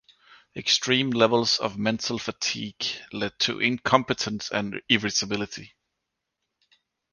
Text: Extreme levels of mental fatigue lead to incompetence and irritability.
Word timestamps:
Extreme 0.55 1.11
levels 1.11 1.59
of 1.59 1.77
mental 1.77 2.17
fatigue 2.17 2.83
lead 3.13 3.37
to 3.37 3.59
incompetence 3.59 4.49
and 4.49 4.81
irritability. 4.89 5.75